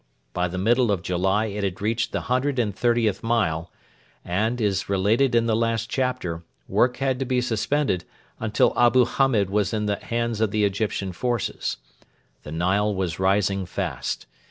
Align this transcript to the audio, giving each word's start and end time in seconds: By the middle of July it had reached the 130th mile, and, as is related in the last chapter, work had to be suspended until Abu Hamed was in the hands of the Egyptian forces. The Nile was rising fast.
By 0.33 0.47
the 0.47 0.57
middle 0.57 0.91
of 0.91 1.03
July 1.03 1.45
it 1.45 1.63
had 1.63 1.79
reached 1.79 2.11
the 2.11 2.21
130th 2.21 3.21
mile, 3.21 3.71
and, 4.25 4.59
as 4.59 4.77
is 4.79 4.89
related 4.89 5.35
in 5.35 5.45
the 5.45 5.55
last 5.55 5.91
chapter, 5.91 6.41
work 6.67 6.97
had 6.97 7.19
to 7.19 7.25
be 7.25 7.39
suspended 7.39 8.03
until 8.39 8.73
Abu 8.75 9.05
Hamed 9.05 9.51
was 9.51 9.75
in 9.75 9.85
the 9.85 9.97
hands 9.97 10.41
of 10.41 10.49
the 10.49 10.65
Egyptian 10.65 11.11
forces. 11.11 11.77
The 12.41 12.51
Nile 12.51 12.95
was 12.95 13.19
rising 13.19 13.67
fast. 13.67 14.25